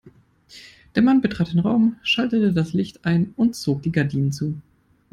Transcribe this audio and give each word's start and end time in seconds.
Ein 0.95 1.03
Mann 1.05 1.21
betrat 1.21 1.51
den 1.51 1.59
Raum, 1.59 1.97
schaltete 2.01 2.53
das 2.53 2.73
Licht 2.73 3.05
ein 3.05 3.33
und 3.37 3.55
zog 3.55 3.83
die 3.83 3.91
Gardinen 3.91 4.31
zu. 4.31 4.59